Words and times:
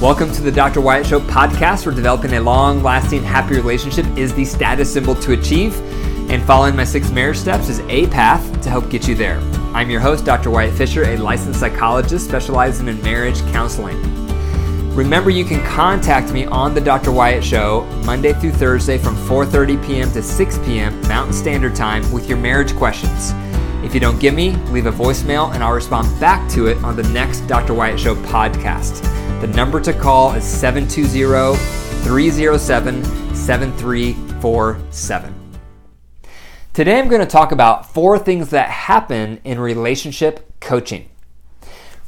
Welcome 0.00 0.30
to 0.34 0.42
the 0.42 0.52
Dr. 0.52 0.80
Wyatt 0.80 1.06
Show 1.06 1.18
podcast, 1.18 1.84
where 1.84 1.92
developing 1.92 2.34
a 2.34 2.40
long 2.40 2.84
lasting, 2.84 3.24
happy 3.24 3.56
relationship 3.56 4.06
is 4.16 4.32
the 4.32 4.44
status 4.44 4.92
symbol 4.92 5.16
to 5.16 5.32
achieve, 5.32 5.76
and 6.30 6.40
following 6.44 6.76
my 6.76 6.84
six 6.84 7.10
marriage 7.10 7.36
steps 7.36 7.68
is 7.68 7.80
a 7.88 8.06
path 8.06 8.60
to 8.62 8.70
help 8.70 8.90
get 8.90 9.08
you 9.08 9.16
there. 9.16 9.40
I'm 9.74 9.90
your 9.90 9.98
host, 9.98 10.24
Dr. 10.24 10.50
Wyatt 10.50 10.72
Fisher, 10.74 11.02
a 11.02 11.16
licensed 11.16 11.58
psychologist 11.58 12.28
specializing 12.28 12.86
in 12.86 13.02
marriage 13.02 13.40
counseling. 13.50 14.00
Remember, 14.94 15.30
you 15.30 15.44
can 15.44 15.66
contact 15.66 16.32
me 16.32 16.46
on 16.46 16.74
the 16.74 16.80
Dr. 16.80 17.10
Wyatt 17.10 17.42
Show 17.42 17.82
Monday 18.04 18.34
through 18.34 18.52
Thursday 18.52 18.98
from 18.98 19.16
4:30 19.16 19.84
p.m. 19.84 20.12
to 20.12 20.22
6 20.22 20.58
p.m. 20.58 21.00
Mountain 21.08 21.34
Standard 21.34 21.74
Time 21.74 22.08
with 22.12 22.28
your 22.28 22.38
marriage 22.38 22.76
questions. 22.76 23.32
If 23.84 23.94
you 23.94 24.00
don't 24.00 24.20
get 24.20 24.32
me, 24.32 24.54
leave 24.70 24.86
a 24.86 24.92
voicemail 24.92 25.52
and 25.52 25.64
I'll 25.64 25.72
respond 25.72 26.20
back 26.20 26.48
to 26.50 26.68
it 26.68 26.76
on 26.84 26.94
the 26.94 27.02
next 27.08 27.40
Dr. 27.48 27.74
Wyatt 27.74 27.98
Show 27.98 28.14
podcast. 28.14 29.04
The 29.40 29.46
number 29.46 29.80
to 29.82 29.92
call 29.92 30.34
is 30.34 30.42
720 30.42 31.56
307 32.02 33.04
7347. 33.36 35.34
Today 36.72 36.98
I'm 36.98 37.06
going 37.06 37.20
to 37.20 37.26
talk 37.26 37.52
about 37.52 37.94
four 37.94 38.18
things 38.18 38.50
that 38.50 38.68
happen 38.68 39.40
in 39.44 39.60
relationship 39.60 40.58
coaching. 40.58 41.08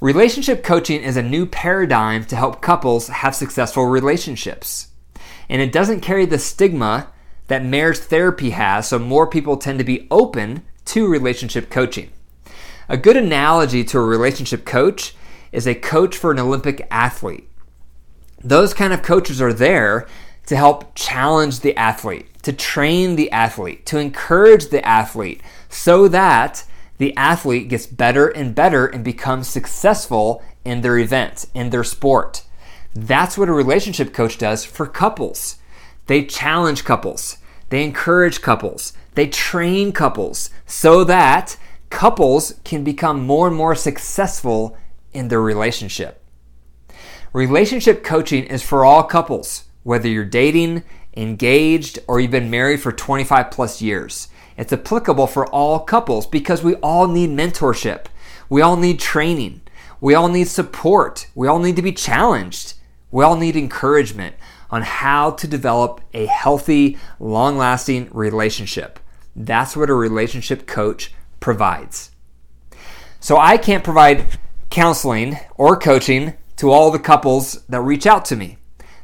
Relationship 0.00 0.64
coaching 0.64 1.04
is 1.04 1.16
a 1.16 1.22
new 1.22 1.46
paradigm 1.46 2.24
to 2.24 2.34
help 2.34 2.60
couples 2.60 3.06
have 3.06 3.36
successful 3.36 3.84
relationships. 3.84 4.88
And 5.48 5.62
it 5.62 5.70
doesn't 5.70 6.00
carry 6.00 6.26
the 6.26 6.36
stigma 6.36 7.12
that 7.46 7.64
marriage 7.64 7.98
therapy 7.98 8.50
has, 8.50 8.88
so 8.88 8.98
more 8.98 9.28
people 9.28 9.56
tend 9.56 9.78
to 9.78 9.84
be 9.84 10.08
open 10.10 10.64
to 10.86 11.06
relationship 11.06 11.70
coaching. 11.70 12.10
A 12.88 12.96
good 12.96 13.16
analogy 13.16 13.84
to 13.84 13.98
a 13.98 14.04
relationship 14.04 14.66
coach 14.66 15.14
is 15.52 15.66
a 15.66 15.74
coach 15.74 16.16
for 16.16 16.30
an 16.30 16.38
Olympic 16.38 16.86
athlete. 16.90 17.48
Those 18.42 18.72
kind 18.72 18.92
of 18.92 19.02
coaches 19.02 19.40
are 19.40 19.52
there 19.52 20.06
to 20.46 20.56
help 20.56 20.94
challenge 20.94 21.60
the 21.60 21.76
athlete, 21.76 22.42
to 22.42 22.52
train 22.52 23.16
the 23.16 23.30
athlete, 23.30 23.86
to 23.86 23.98
encourage 23.98 24.68
the 24.68 24.86
athlete 24.86 25.40
so 25.68 26.08
that 26.08 26.64
the 26.98 27.16
athlete 27.16 27.68
gets 27.68 27.86
better 27.86 28.28
and 28.28 28.54
better 28.54 28.86
and 28.86 29.04
becomes 29.04 29.48
successful 29.48 30.42
in 30.64 30.80
their 30.80 30.98
event, 30.98 31.46
in 31.54 31.70
their 31.70 31.84
sport. 31.84 32.44
That's 32.94 33.38
what 33.38 33.48
a 33.48 33.52
relationship 33.52 34.12
coach 34.12 34.38
does 34.38 34.64
for 34.64 34.86
couples. 34.86 35.56
They 36.06 36.24
challenge 36.24 36.84
couples, 36.84 37.38
they 37.68 37.84
encourage 37.84 38.42
couples, 38.42 38.92
they 39.14 39.28
train 39.28 39.92
couples 39.92 40.50
so 40.66 41.04
that 41.04 41.56
couples 41.88 42.54
can 42.64 42.82
become 42.84 43.26
more 43.26 43.46
and 43.46 43.56
more 43.56 43.74
successful 43.74 44.76
in 45.12 45.28
their 45.28 45.40
relationship. 45.40 46.22
Relationship 47.32 48.02
coaching 48.02 48.44
is 48.44 48.62
for 48.62 48.84
all 48.84 49.04
couples, 49.04 49.64
whether 49.82 50.08
you're 50.08 50.24
dating, 50.24 50.82
engaged, 51.16 51.98
or 52.08 52.20
you've 52.20 52.30
been 52.30 52.50
married 52.50 52.80
for 52.80 52.92
25 52.92 53.50
plus 53.50 53.80
years. 53.80 54.28
It's 54.56 54.72
applicable 54.72 55.26
for 55.26 55.46
all 55.46 55.80
couples 55.80 56.26
because 56.26 56.62
we 56.62 56.74
all 56.76 57.06
need 57.06 57.30
mentorship. 57.30 58.06
We 58.48 58.62
all 58.62 58.76
need 58.76 58.98
training. 58.98 59.62
We 60.00 60.14
all 60.14 60.28
need 60.28 60.48
support. 60.48 61.28
We 61.34 61.46
all 61.46 61.58
need 61.58 61.76
to 61.76 61.82
be 61.82 61.92
challenged. 61.92 62.74
We 63.10 63.24
all 63.24 63.36
need 63.36 63.56
encouragement 63.56 64.34
on 64.70 64.82
how 64.82 65.30
to 65.32 65.48
develop 65.48 66.00
a 66.14 66.26
healthy, 66.26 66.98
long 67.18 67.56
lasting 67.56 68.08
relationship. 68.12 68.98
That's 69.34 69.76
what 69.76 69.90
a 69.90 69.94
relationship 69.94 70.66
coach 70.66 71.12
provides. 71.38 72.10
So 73.18 73.36
I 73.36 73.56
can't 73.56 73.84
provide 73.84 74.26
counseling 74.70 75.38
or 75.56 75.76
coaching 75.76 76.34
to 76.56 76.70
all 76.70 76.90
the 76.90 76.98
couples 76.98 77.62
that 77.68 77.80
reach 77.80 78.06
out 78.06 78.24
to 78.26 78.36
me. 78.36 78.56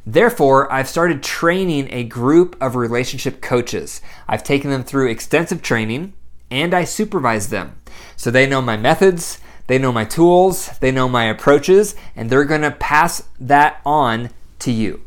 Therefore, 0.05 0.71
I've 0.71 0.87
started 0.87 1.21
training 1.21 1.89
a 1.91 2.05
group 2.05 2.55
of 2.61 2.75
relationship 2.75 3.41
coaches. 3.41 4.01
I've 4.27 4.43
taken 4.43 4.71
them 4.71 4.83
through 4.83 5.09
extensive 5.09 5.61
training 5.61 6.13
and 6.49 6.73
I 6.73 6.85
supervise 6.85 7.49
them. 7.49 7.81
So 8.15 8.31
they 8.31 8.47
know 8.47 8.61
my 8.61 8.77
methods, 8.77 9.39
they 9.67 9.77
know 9.77 9.91
my 9.91 10.05
tools, 10.05 10.69
they 10.79 10.91
know 10.91 11.09
my 11.09 11.25
approaches, 11.25 11.95
and 12.15 12.29
they're 12.29 12.45
going 12.45 12.61
to 12.61 12.71
pass 12.71 13.23
that 13.39 13.81
on 13.85 14.29
to 14.59 14.71
you. 14.71 15.01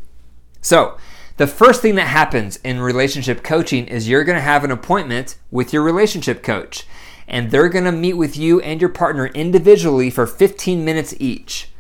So, 0.61 0.99
the 1.39 1.47
first 1.47 1.81
thing 1.81 1.95
that 1.95 2.09
happens 2.09 2.59
in 2.59 2.81
relationship 2.81 3.43
coaching 3.43 3.87
is 3.87 4.07
you're 4.07 4.25
going 4.25 4.37
to 4.37 4.43
have 4.43 4.63
an 4.63 4.71
appointment 4.71 5.37
with 5.51 5.73
your 5.73 5.83
relationship 5.83 6.43
coach 6.43 6.85
and 7.31 7.51
they're 7.51 7.69
going 7.69 7.85
to 7.85 7.93
meet 7.93 8.15
with 8.15 8.37
you 8.37 8.61
and 8.61 8.81
your 8.81 8.91
partner 8.91 9.27
individually 9.29 10.11
for 10.11 10.27
15 10.27 10.85
minutes 10.85 11.15
each. 11.21 11.71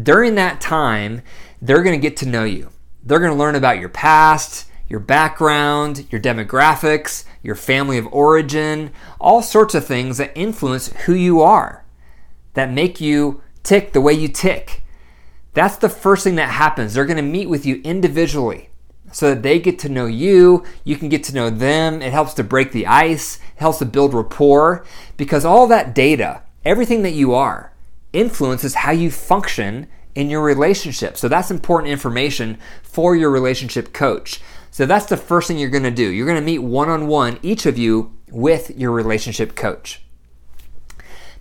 During 0.00 0.36
that 0.36 0.60
time, 0.60 1.22
they're 1.60 1.82
going 1.82 2.00
to 2.00 2.02
get 2.02 2.16
to 2.18 2.26
know 2.26 2.44
you. 2.44 2.70
They're 3.02 3.18
going 3.18 3.32
to 3.32 3.38
learn 3.38 3.56
about 3.56 3.80
your 3.80 3.88
past, 3.88 4.68
your 4.88 5.00
background, 5.00 6.06
your 6.10 6.20
demographics, 6.20 7.24
your 7.42 7.56
family 7.56 7.98
of 7.98 8.06
origin, 8.12 8.92
all 9.20 9.42
sorts 9.42 9.74
of 9.74 9.84
things 9.84 10.16
that 10.18 10.32
influence 10.36 10.92
who 11.06 11.14
you 11.14 11.40
are, 11.40 11.84
that 12.54 12.70
make 12.70 13.00
you 13.00 13.42
tick 13.64 13.92
the 13.92 14.00
way 14.00 14.12
you 14.12 14.28
tick. 14.28 14.84
That's 15.54 15.76
the 15.76 15.88
first 15.88 16.22
thing 16.22 16.36
that 16.36 16.50
happens. 16.50 16.94
They're 16.94 17.04
going 17.04 17.16
to 17.16 17.22
meet 17.22 17.48
with 17.48 17.66
you 17.66 17.80
individually 17.82 18.69
so 19.12 19.30
that 19.30 19.42
they 19.42 19.58
get 19.58 19.78
to 19.80 19.88
know 19.88 20.06
you, 20.06 20.64
you 20.84 20.96
can 20.96 21.08
get 21.08 21.24
to 21.24 21.34
know 21.34 21.50
them. 21.50 22.00
It 22.00 22.12
helps 22.12 22.34
to 22.34 22.44
break 22.44 22.72
the 22.72 22.86
ice, 22.86 23.36
it 23.36 23.60
helps 23.60 23.78
to 23.78 23.84
build 23.84 24.14
rapport 24.14 24.84
because 25.16 25.44
all 25.44 25.66
that 25.68 25.94
data, 25.94 26.42
everything 26.64 27.02
that 27.02 27.12
you 27.12 27.34
are, 27.34 27.72
influences 28.12 28.74
how 28.74 28.92
you 28.92 29.10
function 29.10 29.88
in 30.14 30.30
your 30.30 30.42
relationship. 30.42 31.16
So 31.16 31.28
that's 31.28 31.50
important 31.50 31.92
information 31.92 32.58
for 32.82 33.14
your 33.14 33.30
relationship 33.30 33.92
coach. 33.92 34.40
So 34.70 34.86
that's 34.86 35.06
the 35.06 35.16
first 35.16 35.48
thing 35.48 35.58
you're 35.58 35.70
going 35.70 35.82
to 35.82 35.90
do. 35.90 36.08
You're 36.08 36.26
going 36.26 36.38
to 36.38 36.44
meet 36.44 36.58
one 36.60 36.88
on 36.88 37.06
one, 37.06 37.38
each 37.42 37.66
of 37.66 37.76
you, 37.78 38.12
with 38.30 38.76
your 38.78 38.92
relationship 38.92 39.56
coach. 39.56 40.02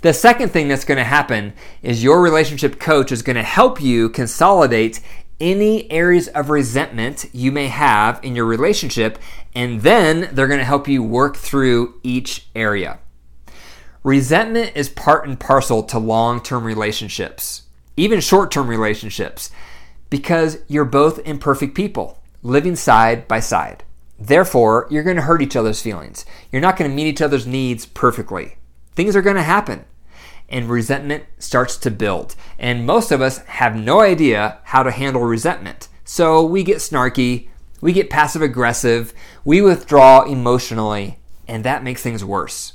The 0.01 0.13
second 0.13 0.49
thing 0.49 0.67
that's 0.67 0.85
going 0.85 0.97
to 0.97 1.03
happen 1.03 1.53
is 1.81 2.03
your 2.03 2.21
relationship 2.21 2.79
coach 2.79 3.11
is 3.11 3.21
going 3.21 3.35
to 3.35 3.43
help 3.43 3.81
you 3.81 4.09
consolidate 4.09 5.01
any 5.39 5.89
areas 5.91 6.27
of 6.29 6.49
resentment 6.49 7.25
you 7.33 7.51
may 7.51 7.67
have 7.67 8.19
in 8.23 8.35
your 8.35 8.45
relationship, 8.45 9.17
and 9.55 9.81
then 9.81 10.29
they're 10.33 10.47
going 10.47 10.59
to 10.59 10.65
help 10.65 10.87
you 10.87 11.01
work 11.01 11.37
through 11.37 11.99
each 12.03 12.47
area. 12.55 12.99
Resentment 14.03 14.71
is 14.75 14.89
part 14.89 15.27
and 15.27 15.39
parcel 15.39 15.83
to 15.83 15.99
long 15.99 16.41
term 16.41 16.63
relationships, 16.63 17.63
even 17.97 18.19
short 18.19 18.51
term 18.51 18.67
relationships, 18.67 19.51
because 20.09 20.59
you're 20.67 20.85
both 20.85 21.25
imperfect 21.25 21.75
people 21.75 22.21
living 22.41 22.75
side 22.75 23.27
by 23.27 23.39
side. 23.39 23.83
Therefore, 24.17 24.87
you're 24.89 25.03
going 25.03 25.15
to 25.15 25.21
hurt 25.21 25.41
each 25.41 25.55
other's 25.55 25.81
feelings. 25.81 26.25
You're 26.51 26.61
not 26.61 26.77
going 26.77 26.89
to 26.89 26.95
meet 26.95 27.07
each 27.07 27.21
other's 27.21 27.47
needs 27.47 27.85
perfectly. 27.85 28.57
Things 28.93 29.15
are 29.15 29.21
going 29.21 29.37
to 29.37 29.43
happen 29.43 29.85
and 30.49 30.69
resentment 30.69 31.23
starts 31.37 31.77
to 31.77 31.91
build. 31.91 32.35
And 32.57 32.85
most 32.85 33.11
of 33.11 33.21
us 33.21 33.39
have 33.45 33.75
no 33.75 34.01
idea 34.01 34.59
how 34.63 34.83
to 34.83 34.91
handle 34.91 35.21
resentment. 35.21 35.87
So 36.03 36.43
we 36.43 36.63
get 36.63 36.77
snarky, 36.77 37.49
we 37.81 37.93
get 37.93 38.09
passive 38.09 38.41
aggressive, 38.41 39.13
we 39.45 39.61
withdraw 39.61 40.23
emotionally, 40.23 41.19
and 41.47 41.63
that 41.63 41.83
makes 41.83 42.01
things 42.01 42.25
worse. 42.25 42.73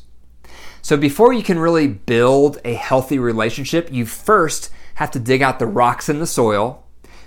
So 0.82 0.96
before 0.96 1.32
you 1.32 1.42
can 1.42 1.58
really 1.58 1.88
build 1.88 2.58
a 2.64 2.74
healthy 2.74 3.18
relationship, 3.18 3.90
you 3.92 4.06
first 4.06 4.70
have 4.96 5.10
to 5.12 5.18
dig 5.18 5.42
out 5.42 5.58
the 5.58 5.66
rocks 5.66 6.08
in 6.08 6.20
the 6.20 6.26
soil, 6.26 6.84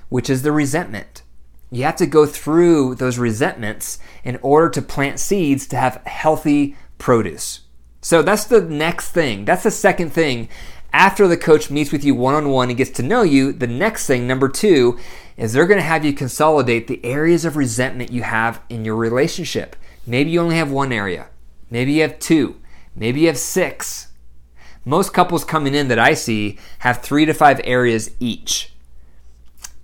which 0.10 0.30
is 0.30 0.44
the 0.44 0.52
resentment. 0.52 1.24
You 1.70 1.84
have 1.84 1.98
to 1.98 2.06
go 2.06 2.26
through 2.26 2.96
those 2.96 3.18
resentments 3.18 4.00
in 4.24 4.38
order 4.42 4.70
to 4.70 4.82
plant 4.82 5.20
seeds 5.20 5.68
to 5.68 5.78
have 5.78 6.02
healthy 6.06 6.78
produce. 6.98 7.62
So 8.08 8.22
that's 8.22 8.46
the 8.46 8.62
next 8.62 9.10
thing. 9.10 9.44
That's 9.44 9.64
the 9.64 9.70
second 9.70 10.12
thing. 10.12 10.48
After 10.94 11.28
the 11.28 11.36
coach 11.36 11.70
meets 11.70 11.92
with 11.92 12.06
you 12.06 12.16
one 12.16 12.36
on 12.36 12.48
one 12.48 12.70
and 12.70 12.78
gets 12.78 12.92
to 12.92 13.04
know 13.04 13.24
you, 13.24 13.52
the 13.52 13.68
next 13.68 14.08
thing, 14.08 14.26
number 14.26 14.48
two, 14.48 14.98
is 15.36 15.52
they're 15.52 15.68
going 15.68 15.82
to 15.82 15.84
have 15.84 16.06
you 16.06 16.14
consolidate 16.14 16.88
the 16.88 17.04
areas 17.04 17.44
of 17.44 17.58
resentment 17.58 18.10
you 18.10 18.24
have 18.24 18.62
in 18.70 18.86
your 18.86 18.96
relationship. 18.96 19.76
Maybe 20.06 20.30
you 20.32 20.40
only 20.40 20.56
have 20.56 20.72
one 20.72 20.94
area, 20.94 21.28
maybe 21.70 21.92
you 21.92 22.04
have 22.04 22.18
two, 22.18 22.62
maybe 22.96 23.20
you 23.20 23.28
have 23.28 23.38
six. 23.38 24.08
Most 24.86 25.14
couples 25.14 25.44
coming 25.44 25.76
in 25.76 25.90
that 25.90 26.00
I 26.00 26.14
see 26.14 26.58
have 26.80 27.02
three 27.02 27.26
to 27.26 27.34
five 27.34 27.60
areas 27.66 28.12
each. 28.22 28.72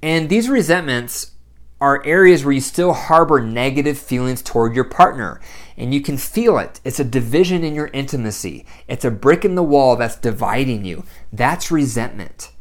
And 0.01 0.29
these 0.29 0.47
resentments 0.47 1.33
are 1.81 2.01
areas 2.05 2.45
where 2.45 2.53
you 2.53 2.61
still 2.61 2.93
harbor 2.93 3.41
negative 3.41 3.97
feelings 3.97 4.41
toward 4.41 4.73
your 4.75 4.85
partner. 4.85 5.41
And 5.77 5.93
you 5.93 6.01
can 6.01 6.17
feel 6.17 6.57
it. 6.57 6.79
It's 6.83 6.99
a 6.99 7.03
division 7.03 7.63
in 7.63 7.75
your 7.75 7.87
intimacy, 7.93 8.65
it's 8.87 9.05
a 9.05 9.11
brick 9.11 9.43
in 9.43 9.55
the 9.55 9.63
wall 9.63 9.95
that's 9.95 10.15
dividing 10.15 10.85
you. 10.85 11.03
That's 11.31 11.71
resentment. 11.71 12.51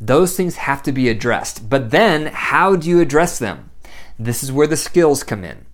Those 0.00 0.36
things 0.36 0.56
have 0.56 0.82
to 0.84 0.92
be 0.92 1.08
addressed. 1.08 1.68
But 1.68 1.90
then, 1.90 2.26
how 2.26 2.76
do 2.76 2.88
you 2.88 3.00
address 3.00 3.38
them? 3.38 3.70
This 4.18 4.42
is 4.42 4.52
where 4.52 4.66
the 4.66 4.76
skills 4.76 5.24
come 5.24 5.44
in. 5.44 5.66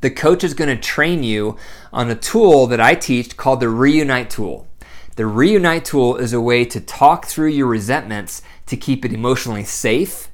The 0.00 0.10
coach 0.10 0.44
is 0.44 0.54
going 0.54 0.74
to 0.74 0.80
train 0.80 1.22
you 1.22 1.56
on 1.92 2.10
a 2.10 2.14
tool 2.14 2.66
that 2.68 2.80
I 2.80 2.94
teach 2.94 3.36
called 3.36 3.60
the 3.60 3.68
Reunite 3.68 4.30
tool. 4.30 4.68
The 5.16 5.26
Reunite 5.26 5.84
tool 5.84 6.16
is 6.16 6.32
a 6.32 6.40
way 6.40 6.64
to 6.66 6.80
talk 6.80 7.26
through 7.26 7.48
your 7.48 7.66
resentments 7.66 8.42
to 8.66 8.76
keep 8.76 9.04
it 9.04 9.12
emotionally 9.12 9.64
safe 9.64 10.28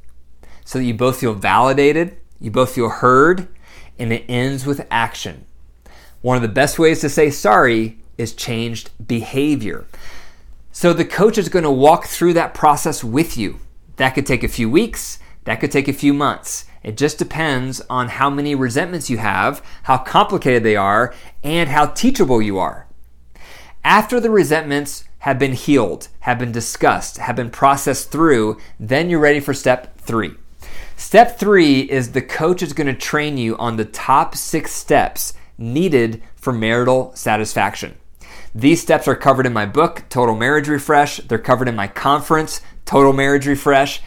so 0.64 0.78
that 0.78 0.84
you 0.84 0.94
both 0.94 1.20
feel 1.20 1.34
validated, 1.34 2.16
you 2.40 2.50
both 2.50 2.74
feel 2.74 2.88
heard, 2.88 3.48
and 3.98 4.12
it 4.12 4.24
ends 4.28 4.66
with 4.66 4.86
action. 4.90 5.46
One 6.22 6.36
of 6.36 6.42
the 6.42 6.48
best 6.48 6.78
ways 6.78 7.00
to 7.00 7.08
say 7.08 7.30
sorry 7.30 7.98
is 8.16 8.32
changed 8.32 8.90
behavior. 9.06 9.86
So 10.70 10.92
the 10.92 11.04
coach 11.04 11.36
is 11.36 11.48
going 11.48 11.64
to 11.64 11.70
walk 11.70 12.06
through 12.06 12.34
that 12.34 12.54
process 12.54 13.02
with 13.02 13.36
you. 13.36 13.58
That 13.96 14.10
could 14.10 14.24
take 14.24 14.44
a 14.44 14.48
few 14.48 14.70
weeks, 14.70 15.18
that 15.44 15.56
could 15.56 15.72
take 15.72 15.88
a 15.88 15.92
few 15.92 16.14
months. 16.14 16.64
It 16.84 16.96
just 16.96 17.18
depends 17.18 17.80
on 17.90 18.08
how 18.08 18.30
many 18.30 18.54
resentments 18.54 19.10
you 19.10 19.18
have, 19.18 19.64
how 19.82 19.98
complicated 19.98 20.62
they 20.62 20.76
are, 20.76 21.12
and 21.42 21.68
how 21.68 21.86
teachable 21.86 22.40
you 22.40 22.56
are. 22.58 22.86
After 23.84 24.20
the 24.20 24.30
resentments 24.30 25.04
have 25.20 25.40
been 25.40 25.52
healed, 25.52 26.06
have 26.20 26.38
been 26.38 26.52
discussed, 26.52 27.18
have 27.18 27.34
been 27.34 27.50
processed 27.50 28.12
through, 28.12 28.58
then 28.78 29.10
you're 29.10 29.18
ready 29.18 29.40
for 29.40 29.54
step 29.54 29.96
three. 29.98 30.34
Step 30.96 31.36
three 31.36 31.80
is 31.80 32.12
the 32.12 32.22
coach 32.22 32.62
is 32.62 32.72
going 32.72 32.86
to 32.86 32.94
train 32.94 33.36
you 33.36 33.56
on 33.58 33.76
the 33.76 33.84
top 33.84 34.36
six 34.36 34.72
steps 34.72 35.34
needed 35.58 36.22
for 36.36 36.52
marital 36.52 37.12
satisfaction. 37.14 37.96
These 38.54 38.82
steps 38.82 39.08
are 39.08 39.16
covered 39.16 39.46
in 39.46 39.52
my 39.52 39.66
book, 39.66 40.04
Total 40.08 40.34
Marriage 40.34 40.68
Refresh. 40.68 41.18
They're 41.18 41.38
covered 41.38 41.68
in 41.68 41.76
my 41.76 41.88
conference, 41.88 42.60
Total 42.84 43.12
Marriage 43.12 43.46
Refresh. 43.46 44.02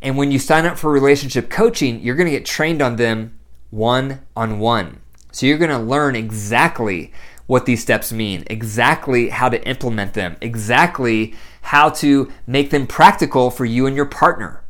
And 0.00 0.16
when 0.16 0.30
you 0.30 0.38
sign 0.38 0.66
up 0.66 0.78
for 0.78 0.90
relationship 0.90 1.50
coaching, 1.50 2.00
you're 2.00 2.16
going 2.16 2.26
to 2.26 2.36
get 2.36 2.44
trained 2.44 2.82
on 2.82 2.96
them 2.96 3.38
one 3.70 4.22
on 4.36 4.58
one. 4.58 5.00
So 5.32 5.46
you're 5.46 5.58
going 5.58 5.70
to 5.70 5.78
learn 5.78 6.16
exactly 6.16 7.12
what 7.46 7.66
these 7.66 7.82
steps 7.82 8.12
mean, 8.12 8.44
exactly 8.48 9.28
how 9.28 9.48
to 9.48 9.64
implement 9.68 10.14
them, 10.14 10.36
exactly 10.40 11.34
how 11.62 11.90
to 11.90 12.32
make 12.46 12.70
them 12.70 12.86
practical 12.86 13.50
for 13.50 13.64
you 13.64 13.86
and 13.86 13.94
your 13.94 14.06
partner. 14.06 14.62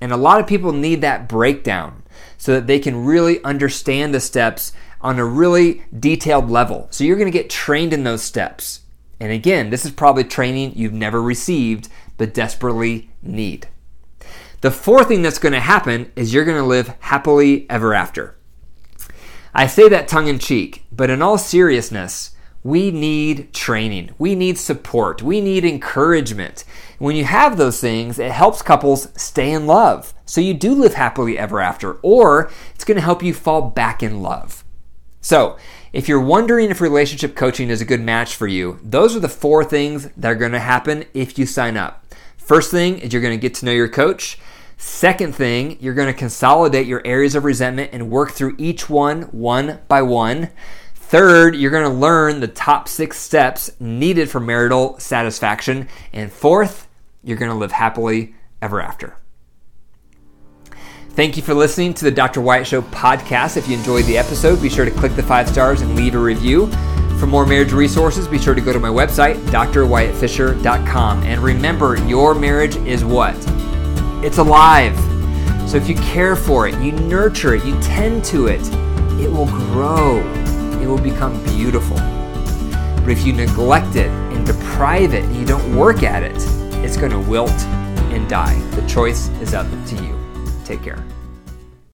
And 0.00 0.12
a 0.12 0.16
lot 0.16 0.40
of 0.40 0.46
people 0.46 0.72
need 0.72 1.00
that 1.00 1.28
breakdown 1.28 2.02
so 2.36 2.54
that 2.54 2.66
they 2.66 2.78
can 2.78 3.04
really 3.04 3.42
understand 3.44 4.14
the 4.14 4.20
steps 4.20 4.72
on 5.00 5.18
a 5.18 5.24
really 5.24 5.82
detailed 5.98 6.50
level. 6.50 6.88
So 6.90 7.04
you're 7.04 7.16
going 7.16 7.30
to 7.30 7.38
get 7.38 7.50
trained 7.50 7.92
in 7.92 8.04
those 8.04 8.22
steps. 8.22 8.80
And 9.20 9.32
again, 9.32 9.70
this 9.70 9.84
is 9.84 9.90
probably 9.90 10.24
training 10.24 10.72
you've 10.74 10.92
never 10.92 11.20
received 11.22 11.88
but 12.16 12.34
desperately 12.34 13.10
need. 13.22 13.68
The 14.60 14.70
fourth 14.70 15.08
thing 15.08 15.22
that's 15.22 15.38
going 15.38 15.52
to 15.52 15.60
happen 15.60 16.10
is 16.16 16.34
you're 16.34 16.44
going 16.44 16.58
to 16.58 16.64
live 16.64 16.94
happily 17.00 17.68
ever 17.70 17.94
after. 17.94 18.36
I 19.54 19.66
say 19.66 19.88
that 19.88 20.08
tongue 20.08 20.26
in 20.26 20.38
cheek, 20.38 20.84
but 20.92 21.10
in 21.10 21.22
all 21.22 21.38
seriousness, 21.38 22.36
we 22.64 22.90
need 22.90 23.54
training. 23.54 24.10
We 24.18 24.34
need 24.34 24.58
support. 24.58 25.22
We 25.22 25.40
need 25.40 25.64
encouragement. 25.64 26.64
When 26.98 27.14
you 27.14 27.24
have 27.24 27.56
those 27.56 27.80
things, 27.80 28.18
it 28.18 28.32
helps 28.32 28.62
couples 28.62 29.08
stay 29.20 29.52
in 29.52 29.66
love. 29.66 30.12
So 30.26 30.40
you 30.40 30.54
do 30.54 30.74
live 30.74 30.94
happily 30.94 31.38
ever 31.38 31.60
after, 31.60 31.94
or 32.02 32.50
it's 32.74 32.84
going 32.84 32.96
to 32.96 33.02
help 33.02 33.22
you 33.22 33.32
fall 33.32 33.62
back 33.62 34.02
in 34.02 34.22
love. 34.22 34.64
So, 35.28 35.58
if 35.92 36.08
you're 36.08 36.22
wondering 36.22 36.70
if 36.70 36.80
relationship 36.80 37.36
coaching 37.36 37.68
is 37.68 37.82
a 37.82 37.84
good 37.84 38.00
match 38.00 38.34
for 38.34 38.46
you, 38.46 38.80
those 38.82 39.14
are 39.14 39.20
the 39.20 39.28
four 39.28 39.62
things 39.62 40.08
that 40.16 40.32
are 40.32 40.34
going 40.34 40.52
to 40.52 40.58
happen 40.58 41.04
if 41.12 41.38
you 41.38 41.44
sign 41.44 41.76
up. 41.76 42.02
First 42.38 42.70
thing 42.70 42.98
is 42.98 43.12
you're 43.12 43.20
going 43.20 43.38
to 43.38 43.42
get 43.42 43.52
to 43.56 43.66
know 43.66 43.72
your 43.72 43.90
coach. 43.90 44.38
Second 44.78 45.34
thing, 45.34 45.76
you're 45.80 45.92
going 45.92 46.10
to 46.10 46.18
consolidate 46.18 46.86
your 46.86 47.06
areas 47.06 47.34
of 47.34 47.44
resentment 47.44 47.90
and 47.92 48.10
work 48.10 48.30
through 48.30 48.54
each 48.56 48.88
one 48.88 49.24
one 49.24 49.80
by 49.86 50.00
one. 50.00 50.48
Third, 50.94 51.54
you're 51.54 51.72
going 51.72 51.92
to 51.92 52.00
learn 52.00 52.40
the 52.40 52.48
top 52.48 52.88
six 52.88 53.18
steps 53.18 53.70
needed 53.78 54.30
for 54.30 54.40
marital 54.40 54.98
satisfaction. 54.98 55.88
And 56.10 56.32
fourth, 56.32 56.88
you're 57.22 57.36
going 57.36 57.52
to 57.52 57.58
live 57.58 57.72
happily 57.72 58.34
ever 58.62 58.80
after. 58.80 59.18
Thank 61.18 61.36
you 61.36 61.42
for 61.42 61.52
listening 61.52 61.94
to 61.94 62.04
the 62.04 62.12
Dr. 62.12 62.40
Wyatt 62.40 62.64
Show 62.64 62.80
podcast. 62.80 63.56
If 63.56 63.66
you 63.66 63.76
enjoyed 63.76 64.04
the 64.04 64.16
episode, 64.16 64.62
be 64.62 64.68
sure 64.68 64.84
to 64.84 64.90
click 64.92 65.16
the 65.16 65.22
five 65.24 65.48
stars 65.48 65.80
and 65.80 65.96
leave 65.96 66.14
a 66.14 66.18
review. 66.18 66.68
For 67.18 67.26
more 67.26 67.44
marriage 67.44 67.72
resources, 67.72 68.28
be 68.28 68.38
sure 68.38 68.54
to 68.54 68.60
go 68.60 68.72
to 68.72 68.78
my 68.78 68.88
website, 68.88 69.34
drwyattfisher.com. 69.46 71.22
And 71.24 71.42
remember, 71.42 71.96
your 72.06 72.36
marriage 72.36 72.76
is 72.76 73.04
what? 73.04 73.34
It's 74.24 74.38
alive. 74.38 74.96
So 75.68 75.76
if 75.76 75.88
you 75.88 75.96
care 75.96 76.36
for 76.36 76.68
it, 76.68 76.80
you 76.80 76.92
nurture 76.92 77.56
it, 77.56 77.64
you 77.64 77.76
tend 77.80 78.24
to 78.26 78.46
it, 78.46 78.64
it 79.20 79.28
will 79.28 79.46
grow. 79.46 80.18
It 80.80 80.86
will 80.86 81.02
become 81.02 81.42
beautiful. 81.46 81.96
But 81.96 83.08
if 83.08 83.26
you 83.26 83.32
neglect 83.32 83.96
it 83.96 84.06
and 84.06 84.46
deprive 84.46 85.14
it 85.14 85.24
and 85.24 85.34
you 85.34 85.44
don't 85.44 85.74
work 85.74 86.04
at 86.04 86.22
it, 86.22 86.36
it's 86.84 86.96
going 86.96 87.10
to 87.10 87.18
wilt 87.18 87.50
and 87.50 88.30
die. 88.30 88.56
The 88.76 88.86
choice 88.86 89.30
is 89.40 89.52
up 89.52 89.66
to 89.86 89.96
you. 89.96 90.16
Take 90.68 90.82
care. 90.82 91.07